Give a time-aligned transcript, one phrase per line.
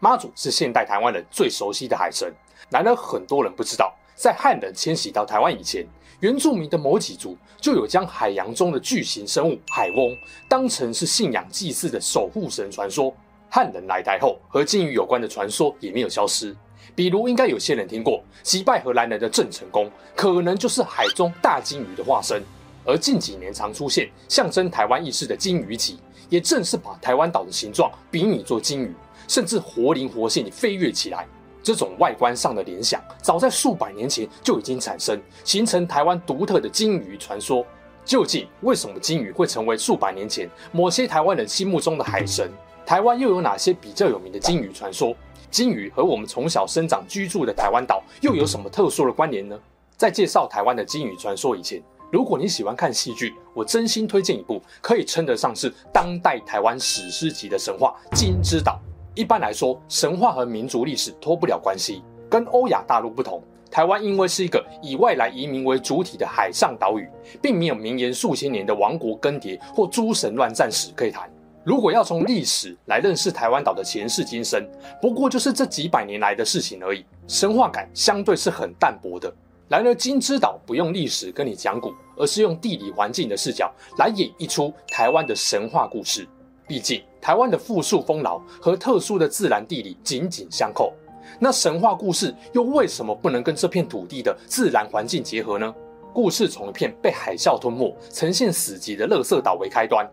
[0.00, 2.32] 妈祖是现代台湾人最熟悉的海神，
[2.70, 5.84] 然而很多人不知道，在汉人迁徙到台湾以前，
[6.20, 10.16] 原住民的某几族就有将海洋中的巨型生物海翁
[10.48, 13.12] 当成是信仰祭祀的守护神传说。
[13.50, 16.54] 汉人来台后，和鲸鱼有关的传说也没有消失。
[16.94, 22.42] 比如，应该有些人听过击败荷兰人的郑成功，可能就是海中大鲸鱼的化身。
[22.84, 28.94] 而近几年常出现象征台湾意识的鲸鱼旗，也正是把台湾岛的形状比拟作鲸鱼。
[29.28, 31.24] 甚至活灵活现地飞跃起来，
[31.62, 37.64] 这种外观上的联想，早在数百年前就已经产生，形成台湾独特的鲸鱼传说。
[38.04, 42.50] 究竟为什么鲸鱼会成为数百年前某些台湾人心目中的海神？
[42.86, 45.14] 台湾又有哪些比较有名的鲸鱼传说？
[45.50, 49.58] 鲸鱼和我们从小生长居住的台湾岛又有什么特殊的关联呢？
[49.98, 58.80] 在介绍台湾的鲸鱼传说以前，如果你喜欢看戏剧，我真心推荐一部可以称得上是当代台湾史诗级的神话《鲸之岛》。
[59.18, 62.04] 一般来说，神话和民族历史脱不了关系。
[62.30, 67.10] 跟欧亚大陆不同，台湾因为是一个以外来移民为主体的海上岛屿，
[67.42, 71.28] 并没有绵延数千年的王国更迭或诸神乱战史可以谈。
[71.64, 74.64] 如果要从历史来认识台湾岛的前世今生，
[75.02, 79.34] 不过就是这几百年来的事情而已，神话感相对是很淡薄的。
[79.66, 86.24] 然而，金之岛不用历史跟你讲古，而是用地理环境的视角来演绎出台湾的神话故事。
[86.68, 90.92] 毕竟，台湾的富庶丰饶和特殊的自然地理紧紧相扣，
[91.40, 95.74] 那神话故事又为什么不能跟这片土地的自然环境结合呢？
[96.12, 100.06] 故事从一片被海啸吞没、呈现死寂的垃圾岛为开端，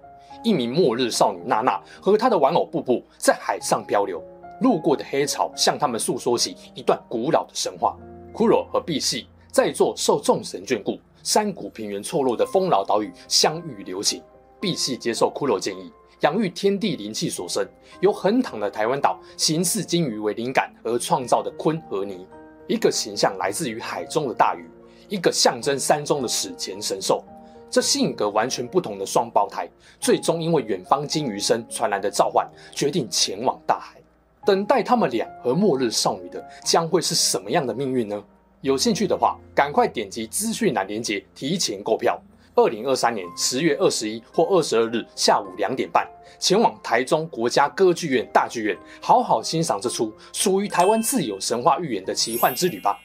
[0.44, 4.24] 一名末日少女娜娜和她的玩偶布布在海上漂流，
[4.62, 7.98] 路过的黑潮向他们诉说起一段古老的神话。
[8.34, 14.22] 骷髅和赑屭在一座受众神眷顾、山谷平原错落的丰饶岛屿相遇留情，
[14.62, 15.92] 赑屭接受骷髅建议。
[16.22, 17.68] 养育天地灵气所生，
[18.00, 22.26] 由横躺的台湾岛形似鲸鱼为灵感而创造的鲲和泥，
[22.68, 24.70] 一个形象来自于海中的大鱼，
[25.10, 27.24] 一个象征山中的史前神兽。
[27.70, 29.68] 这性格完全不同的双胞胎，
[30.00, 34.00] 最终因为远方鲸鱼声传来的召唤，决定前往大海。
[34.46, 38.24] 等待他们俩和末日少女的，将会是什么样的命运呢？
[38.62, 42.22] 有兴趣的话，赶快点击资讯栏链接，提前购票。
[42.56, 46.08] 二零二三年十月二十一或二十二日下午两点半，
[46.40, 52.98] 前往台中国家歌剧院大剧院，好好欣赏这出属于台湾自有神话寓言的奇幻之旅吧。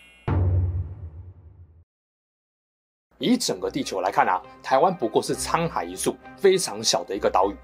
[3.18, 7.56] 以整个地球来看啊，台湾不过是沧海一粟，非常小的一个岛屿。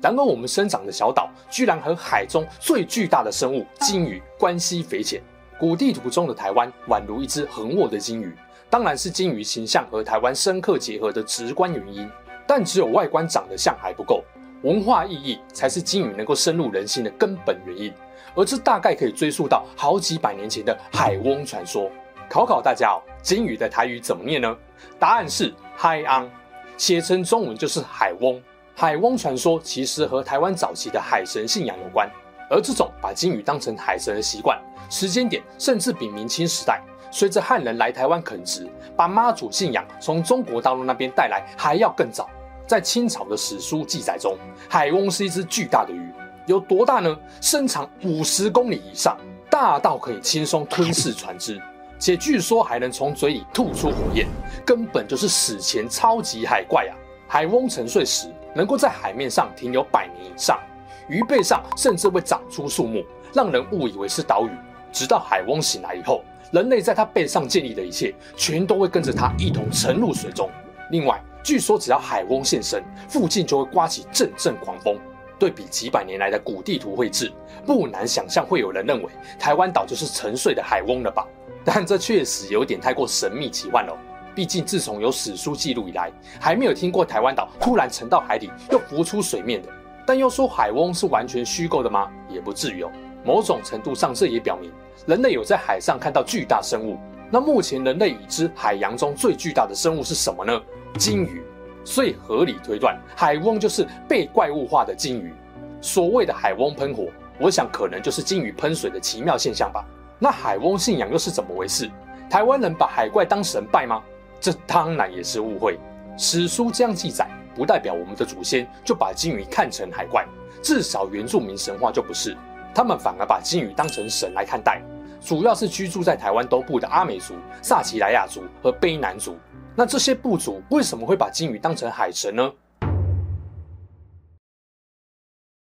[0.00, 5.22] 然而，我们生长的小岛，居然和海中最巨大的生物鲸鱼关系匪浅。
[5.58, 8.34] 古地图中的台湾，宛如一只横卧的鲸鱼。
[8.74, 12.10] 当然是鲸鱼形象和台湾深刻结合的直观原因，
[12.44, 14.24] 但只有外观长得像还不够，
[14.62, 17.94] 文化意义才是鲸鱼能够深入人心的根本原因。
[18.34, 21.88] 而这大概可以追溯到好几百年前的海翁传说。
[22.28, 24.52] 考考大家哦，鲸鱼的台语怎么念呢？
[24.98, 26.28] 答案是海翁，
[26.76, 28.42] 写成中文就是海翁。
[28.74, 32.10] 海翁传说其实和台湾早期的海神信仰有关，
[32.50, 36.82] 而这种把鲸鱼当成海神的习惯，时间点甚至比明清时代。
[37.14, 42.28] 随着汉人来台湾垦殖，把妈祖信仰从中国大陆那边带来还要更早。
[42.66, 44.36] 在清朝的史书记载中，
[44.68, 46.10] 海翁是一只巨大的鱼，
[46.46, 47.16] 有多大呢？
[47.40, 49.16] 身长五十公里以上，
[49.48, 51.62] 大到可以轻松吞噬船只，
[52.00, 54.26] 且据说还能从嘴里吐出火焰，
[54.66, 56.98] 根本就是史前超级海怪啊！
[57.28, 58.26] 海翁沉睡时，
[58.56, 60.58] 能够在海面上停留百年以上，
[61.06, 64.50] 鱼背上甚至会长出树木，让人误以为是岛屿。
[64.90, 66.24] 直到海翁醒来以后。
[66.54, 70.48] 人类在他背上建立的一切，全都会跟着他一同沉入水中。
[70.92, 74.96] 另外，据说只要海翁现身，附近就会刮起阵阵狂风。
[75.36, 77.32] 对比几百年来的古地图绘制，
[77.66, 81.26] 不难想象会有人认为台湾岛就是沉睡的海翁了吧？
[81.64, 83.92] 但这确实有点太过神秘奇幻了。
[84.32, 86.08] 毕竟自从有史书记录以来，
[86.40, 89.68] 还没有听过台湾岛突然沉到海底又浮出水面的。
[90.06, 92.08] 但要说海翁是完全虚构的吗？
[92.28, 92.92] 也不至于哦。
[93.24, 94.70] 某种程度上，这也表明。
[95.06, 96.98] 人类有在海上看到巨大生物，
[97.30, 100.60] 那目前人类已知海洋中最巨大的生物是什么呢？
[100.98, 101.42] 鲸鱼，
[101.84, 105.32] 所以合理推断，海翁就是被怪物化的鲸鱼。
[105.80, 109.84] 所谓的海翁喷火，我想可能就是鲸鱼喷水的奇妙现象吧。
[110.18, 111.90] 那海翁信仰又是怎么回事？
[112.30, 114.02] 台湾人把海怪当神拜吗？
[114.40, 115.78] 这当然也是误会。
[116.16, 120.26] 史书这样记载，不代表我们的祖先就把鲸鱼看成海怪，
[120.62, 122.36] 至少原住民神话就不是，
[122.74, 124.82] 他们反而把鲸鱼当成神来看待。
[125.20, 129.36] 主要是居住在台湾东部的阿美族、萨奇莱亚族和卑南族。
[129.74, 132.52] 那这些部族为什么会把鲸鱼当成海神呢？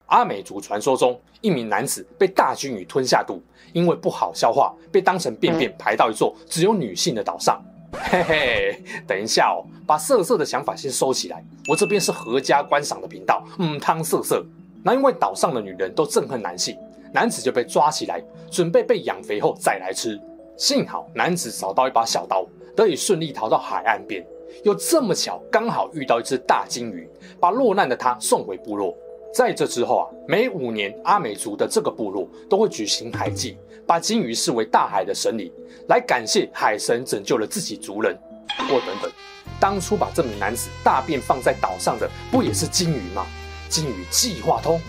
[0.06, 7.62] 阿美族传说中，一名男子被大鲸鱼吞下肚，因为不好消化，被当成便便排到一座只有女性的岛上。
[7.92, 11.44] 嘿嘿，等一下哦，把色色的想法先收起来。
[11.68, 14.44] 我这边是合家观赏的频道，嗯，汤色色。
[14.82, 16.78] 那因为岛上的女人都憎恨男性，
[17.14, 18.22] 男子就被抓起来，
[18.52, 20.20] 准备被养肥后再来吃。
[20.58, 22.46] 幸好男子找到一把小刀，
[22.76, 24.26] 得以顺利逃到海岸边。
[24.64, 27.10] 又这么巧，刚好遇到一只大鲸鱼，
[27.40, 28.96] 把落难的他送回部落。
[29.34, 35.52] 在这之后啊，每五年阿美族的这个部落都会举行海祭，把鲸鱼视为大海的神灵，
[35.88, 38.18] 来感谢海神拯救了自己族人。
[38.58, 39.12] 不过等等，
[39.60, 43.26] 当初把这名男子大便放在岛上的不也是鲸鱼吗？
[43.70, 44.82] 鲸鱼计划通。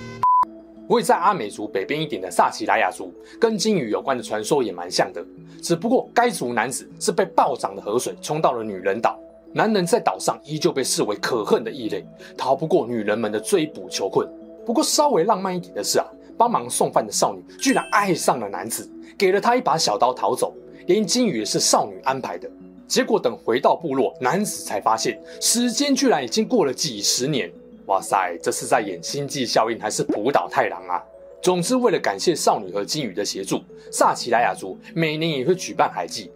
[0.96, 5.24] 位在阿美族北边一点的萨奇莱雅族，跟鲸鱼有关的传说也蛮像的，
[5.62, 9.16] 只不过该族男子是被暴涨的河水冲到了女人岛。
[9.52, 12.04] 男人在岛上依旧被视为可恨的异类，
[12.36, 14.28] 逃不过女人们的追捕求困。
[14.66, 16.06] 不过稍微浪漫一点的是啊，
[16.36, 20.52] 帮忙送饭的少女居然爱上了男子，给了他一把小刀逃走，
[20.88, 22.50] 连鲸鱼也是少女安排的。
[22.88, 27.48] 结果等回到部落，男子才发现时间居然已经过了几十年。
[27.90, 31.02] 哇塞，这是在演星际效应还是浦岛太郎啊？
[31.42, 33.60] 总之，为了感谢少女和鲸鱼的协助，
[33.90, 36.30] 萨奇莱雅族每年也会举办海祭。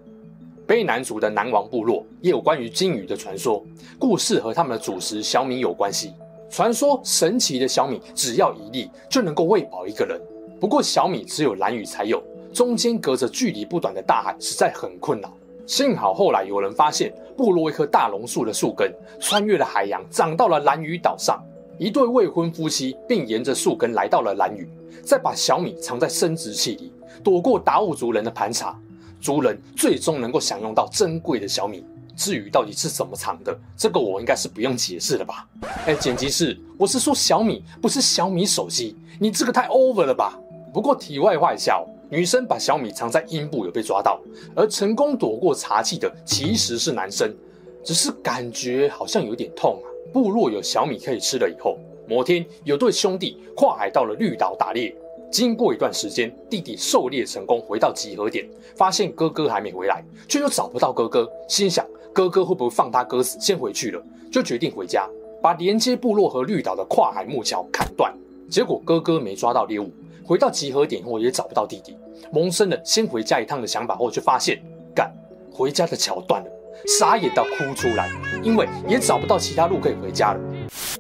[0.67, 3.65] 卑南族的南王部落也有关于鲸鱼的传说，
[4.01, 6.13] 故事和他们的主食小米有关系。
[6.51, 10.21] 传说神奇的小米只要一粒就能够喂饱一个人，
[10.59, 12.21] 不过小米只有蓝屿才有，
[12.53, 15.33] 中间隔着距离不短的大海实在很困扰。
[15.67, 21.43] 幸好后来有人发现部落一棵大榕树的树根穿越了海洋，长到了蓝屿岛上。
[21.79, 24.69] 一对未婚夫妻并沿着树根来到了蓝屿，
[25.03, 28.79] 再把小米藏在生殖器里，躲过达悟族人的盘查。
[29.21, 31.85] 族人最终能够享用到珍贵的小米，
[32.15, 35.49] 至于到底是怎么藏的，这个我应该是不用解释了吧？
[35.87, 40.39] 哎，剪辑师，我是说小米，不是小米手机，你这个太 over 了吧？
[40.73, 44.21] 不过题外话一下哦，女生把小米藏在阴部有被抓到，
[44.55, 47.35] 而成功躲过查缉的其实是男生，
[47.83, 49.87] 只是感觉好像有点痛啊。
[50.13, 51.77] 部落有小米可以吃了以后，
[52.09, 54.95] 某天有对兄弟跨海到了绿岛打猎。
[55.33, 64.01] 经过一段时间，弟弟狩猎成功，回到集合点，发现哥哥还没回来，却又找不到哥哥，心想哥哥会不会放他鸽子先回去了，
[64.31, 65.09] 就决定回家，
[65.43, 68.15] 把连接部落和绿岛的跨海木桥砍断。
[68.49, 69.91] 结果哥哥没抓到猎物，
[70.27, 71.97] 回到集合点后也找不到弟弟，
[72.33, 74.59] 萌生了先回家一趟的想法后，却发现
[74.95, 75.13] 干
[75.53, 76.51] 回家的桥断了，
[76.99, 78.11] 傻眼到哭出来，
[78.43, 80.41] 因为也找不到其他路可以回家了。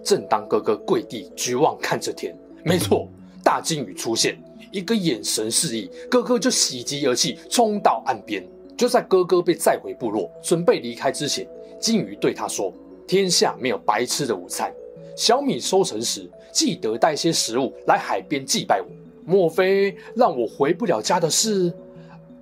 [0.04, 3.08] 正当哥哥跪地绝望看着天，没错。
[3.42, 4.38] 大鲸鱼出现，
[4.70, 8.42] 一个眼神示意，哥哥就喜极而泣，冲到岸边。
[8.76, 11.46] 就在哥哥被载回部落，准备离开之前，
[11.78, 12.72] 鲸鱼对他说
[13.06, 14.72] ：“天下没有白吃的午餐，
[15.14, 18.86] 小米收成时，记得带些食物来海边祭拜我。
[19.24, 21.72] 莫非让我回不了家的事？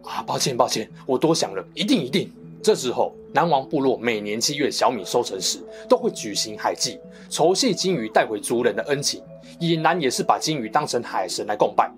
[0.03, 2.31] 啊，抱歉抱歉，我多想了，一定一定。”
[2.63, 5.59] 这时候，南王部落每年七月小米收成时，
[5.89, 6.99] 都会举行海祭，
[7.29, 9.21] 酬谢金鱼带回族人的恩情。
[9.59, 11.91] 俨然也是把金鱼当成海神来供拜。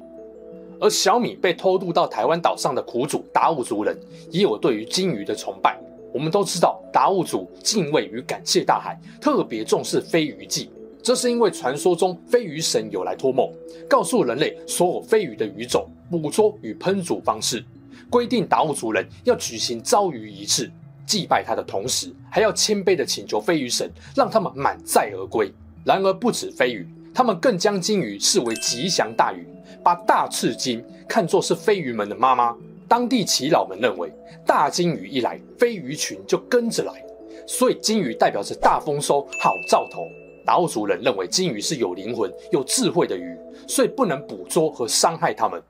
[0.80, 3.98] 而小米被偷渡到台湾岛上的苦主达悟族人，
[4.30, 5.78] 也有对于金鱼的崇拜。
[6.12, 10.70] 我们都知道，达悟族敬畏与感谢大海，特别重视飞鱼祭。
[11.04, 13.46] 这是因为传说中飞鱼神有来托梦，
[13.86, 17.62] 告诉人类所有飞鱼的鱼种、捕捉与烹煮方式。
[18.08, 20.70] 规定达悟族人要举行招鱼仪式，
[21.04, 25.52] 祭拜他的同时，还要谦卑地请求飞鱼神让他们满载而归。
[25.84, 29.46] 然而不止飞鱼，他们更将鲸鱼视为吉祥大鱼，
[29.82, 32.56] 把大翅鲸看作是飞鱼们的妈妈。
[32.88, 34.10] 当地耆老们认为，
[34.46, 37.04] 大鲸鱼一来，飞鱼群就跟着来，
[37.46, 40.00] 所以鲸鱼代表着大丰收、好兆头。
[40.44, 43.36] 达悟族人认为鲸鱼是有灵魂、有智慧的鱼，
[43.66, 45.62] 所以不能捕捉和伤害它们。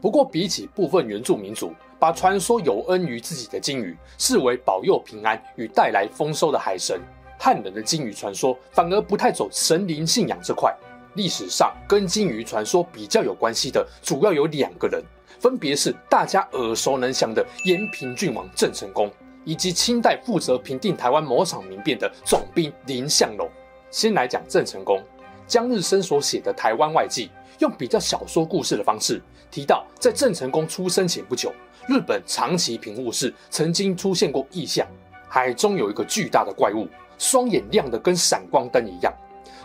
[0.00, 7.00] 不过，比起部分原住民族把传说有恩于自己的鲸鱼视为保佑平安与带来丰收的海神，
[7.38, 10.76] 汉人的鲸鱼传说反而不太走神灵信仰这块。
[11.14, 15.02] 历史上跟鲸鱼传说比较有关系的，主要有两个人，
[15.38, 19.10] 分别是大家耳熟能详的延平郡王郑成功，
[19.44, 23.48] 以及清代负责平定台湾某场民变的总兵林相龙。
[23.90, 25.00] 先来讲郑成功，
[25.46, 27.26] 江日升所写的《台湾外记》。
[27.60, 31.52] 用比较小说故事的方式提到，在郑成功出生前不久，
[31.86, 34.84] 日本长崎平户市曾经出现过异象，
[35.28, 39.14] 海中有一个巨大的怪物，双眼亮得跟闪光灯一样，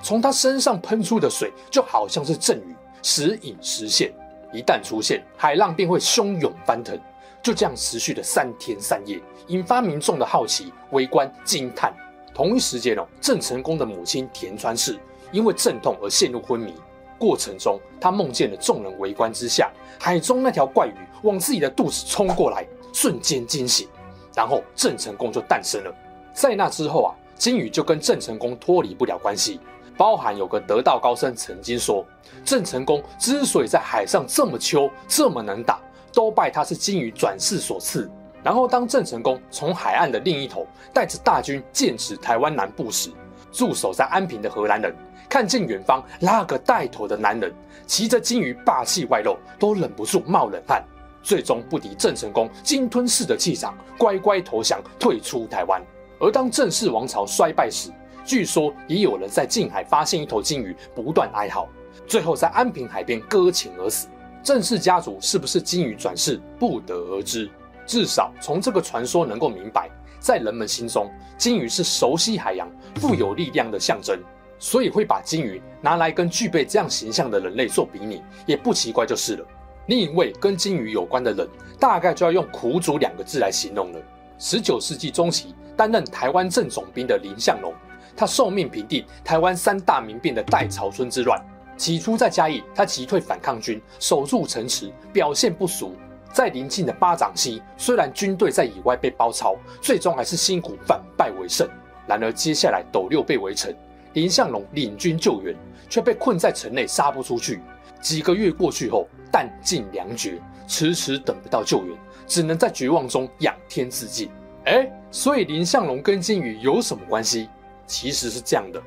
[0.03, 4.13] 从他身上喷出的水就好像是阵雨，时隐时现，
[4.53, 6.95] 一旦出现，海浪便会汹涌翻腾。
[7.41, 11.93] 就这样持续了三天三夜，引发民众的好奇、围观、惊叹。
[12.33, 14.97] 同一时间哦，郑成功的母亲田川氏
[15.31, 16.73] 因为阵痛而陷入昏迷。
[17.17, 19.69] 过程中，她梦见了众人围观之下，
[19.99, 20.93] 海中那条怪鱼
[21.23, 23.89] 往自己的肚子冲过来，瞬间惊醒，
[24.33, 25.93] 然后郑成功就诞生了。
[26.33, 29.59] 在那之后啊，鲸鱼就跟郑成功脱离不了关系。
[29.97, 32.05] 包含有个得道高僧曾经说，
[32.45, 35.77] 郑成功之所以在海上这么秋，这么能打，
[36.13, 38.09] 都拜他是鲸鱼转世所赐。
[38.41, 43.11] 然后，当郑成功从海岸的另一头带着大军剑指台湾南部时，
[43.51, 44.95] 驻守在安平的荷兰人
[45.27, 47.53] 看见远方那个带头的男人
[47.85, 50.83] 骑着鲸鱼霸气外露，都忍不住冒冷汗。
[51.21, 55.81] 最终不敌郑成功鲸吞式的气场，乖乖投降退出台湾。
[56.17, 57.91] 而当郑氏王朝衰败时，
[58.23, 61.67] 据说也有人在近海发现一头鲸鱼，不断哀嚎，
[62.07, 64.07] 最后在安平海边搁浅而死。
[64.43, 67.49] 郑氏家族是不是鲸鱼转世，不得而知。
[67.85, 74.19] 至少从这个传说能够明白，在人们心中，鲸鱼是熟悉海洋、富有力量的象征，
[74.59, 79.45] 所以会把鲸鱼拿来跟具备这样形象的人类做比拟，也不奇怪就是了。
[79.87, 81.47] 另一位跟鲸鱼有关的人，
[81.79, 83.99] 大概就要用苦主两个字来形容了。
[84.37, 87.73] 十九世纪中期，担任台湾正总兵的林相龙，
[88.15, 91.43] 他受命平定台湾三大民变的代潮村之乱。
[91.79, 95.95] 起初在嘉义，他击退反抗军，守住城池，表现不俗。
[96.33, 101.65] 在临近的巴掌溪，虽然军队在野外被包抄，最终还是辛苦反败为胜。
[102.05, 103.73] 然而接下来斗六被围城，
[104.11, 105.55] 林向龙领军救援，
[105.89, 107.61] 却被困在城内杀不出去。
[108.01, 114.29] 几个月过去后，弹尽粮绝，迟迟等不到救援，只能在绝望中仰天自尽。
[114.65, 117.47] 哎，所以林向龙跟金鱼有什么关系？
[117.87, 118.83] 其实是这样的：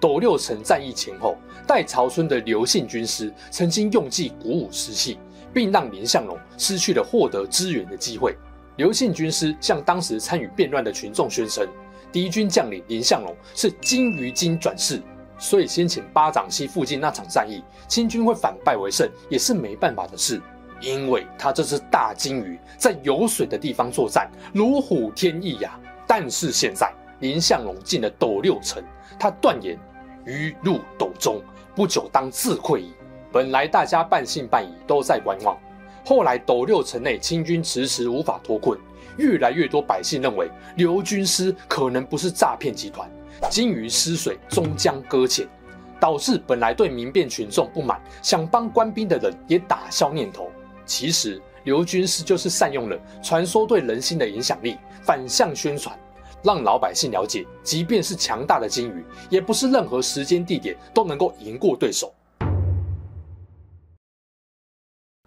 [0.00, 1.36] 斗六城战役前后，
[1.66, 5.18] 代潮村的刘姓军师曾经用计鼓舞士气。
[5.56, 8.36] 并让林相龙失去了获得支援的机会。
[8.76, 11.66] 刘姓军师向当时参与变乱的群众宣称，
[12.12, 15.00] 敌军将领林相龙是金鱼精转世，
[15.38, 20.42] 所以先前巴掌溪附近那场战役，清军会反败为胜也是没办法的事，
[20.82, 25.80] 因为他这只大鲸鱼在有水的地方作战，如虎添翼呀。
[26.06, 28.84] 但是现在林相龙进了斗六城，
[29.18, 29.78] 他断言
[30.26, 31.40] 鱼入斗中，
[31.76, 32.90] 不久当自溃矣。
[33.30, 35.54] 本来大家半信半疑，都在观望。
[36.06, 38.78] 后来斗六城内清军迟迟无法脱困，
[39.18, 43.06] 越来越多百姓认为刘军师可能不是诈骗集团，
[43.50, 45.46] 金鱼失水终将搁浅，
[46.00, 50.50] 导致本来对民变群众不满、想帮官兵的人也打消念头。
[50.86, 55.94] 其实刘军师就是善用了传说对人心的影响力，反向宣传，
[56.42, 62.12] 让老百姓了解，即便是强大的鲸鱼，也不是任何时间地点都能够赢过对手。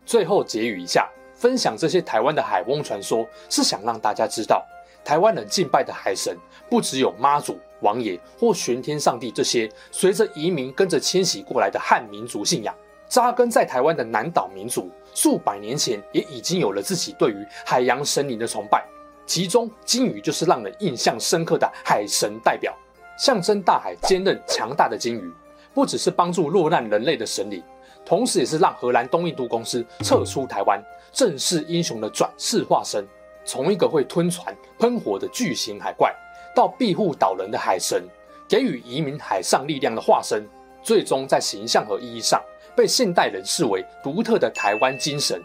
[0.06, 4.66] 最后结语一下，分享这些台湾的海翁传说，是想让大家知道，
[5.04, 6.36] 台湾人敬拜的海神
[6.70, 12.76] 不只有妈祖、王爷或玄天上帝这些随着移民跟着迁徙过来的汉民族信仰，
[13.08, 18.84] 扎根在台湾的南岛民族，数百年前也已经有了自己对于海洋神灵的崇拜，
[19.30, 22.76] 其中鲸鱼就是让人印象深刻的海神代表，
[23.16, 25.32] 象征大海坚韧强大的鲸鱼，
[25.72, 27.62] 不只是帮助落难人类的神灵。
[28.04, 33.06] 同时，也是让荷兰东印度公司撤出台湾，正式英雄的转世化身。
[33.46, 36.12] 从一个会吞船、喷火的巨型海怪，
[36.56, 38.04] 到庇护岛人的海神，
[38.48, 40.44] 给予移民海上力量的化身，
[40.82, 42.42] 最终在形象和意义上，
[42.76, 45.40] 被现代人视为独特的台湾精神。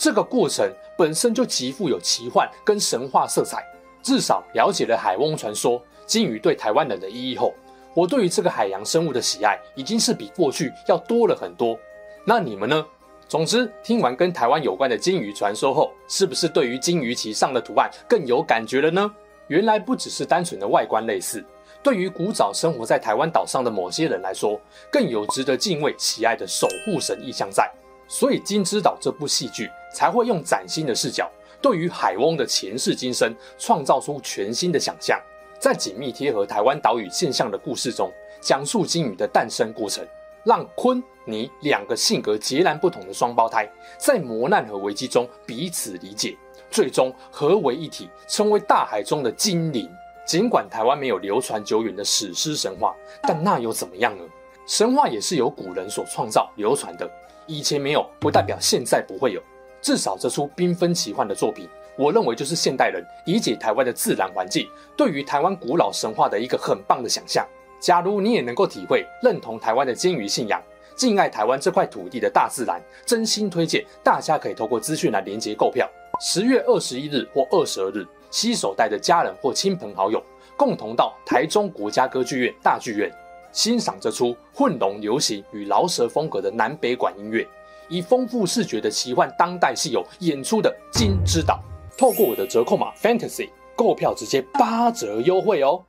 [0.00, 0.66] 这个过程
[0.96, 3.62] 本身就极富有奇幻跟神话色彩。
[4.02, 7.52] 至少了解了海翁传说、鲸鱼对台湾人的意义后，
[7.92, 11.78] 我对于这个海洋生物的喜爱，已经是比过去要多了很多。
[12.24, 12.82] 那你们呢？
[13.28, 19.14] 总之，听完跟台湾有关的鲸鱼传说后，是不是对于鲸鱼鳍上的图案更有感觉了呢？
[19.48, 21.44] 原来不只是单纯的外观类似，
[21.82, 24.58] 对于古早生活在台湾岛上的某些人来说，
[24.90, 27.70] 更有值得敬畏、喜爱的守护神意象在。
[28.08, 31.30] 所以，《金之岛》这部戏剧才会用崭新的视角，
[31.60, 35.20] 对于海翁的前世今生，创造出全新的想象，
[35.58, 40.06] 在紧密贴合台湾岛屿现象的故事中，讲述鲸鱼的诞生过程。
[40.42, 46.34] 让昆尼两个性格截然不同的双胞胎，在磨难和危机中彼此理解，
[46.70, 49.86] 最终合为一体，成为大海中的精灵。
[50.24, 54.24] 尽管台湾没有流传久远的史诗神话，但那又怎么样呢？
[54.66, 57.06] 神话也是由古人所创造流传的，
[57.46, 59.42] 以前没有不代表现在不会有。
[59.82, 67.46] 至少这出缤纷奇幻的作品，我认为就是现代人理解台湾的自然环境，对于台湾古老神话的一个很棒的想象。
[67.80, 70.62] 假如你也能够体会、认同台湾的鲸鱼信仰，
[70.94, 75.88] 敬爱台湾这块土地的大自然，真心推荐大家可以透过资讯来连结购票。
[76.20, 80.22] 十月二十一日或二十二日，携手带着家人或亲朋好友，
[80.58, 83.10] 共同到台中国家歌剧院大剧院，
[83.50, 87.48] 欣赏这出混融流行与饶舌风格的南北管音乐。
[87.90, 91.60] 以丰富视觉的奇幻当代戏友演出的《金之岛》，
[91.98, 95.84] 透过我的折扣码 Fantasy 购票直接八折优惠哦。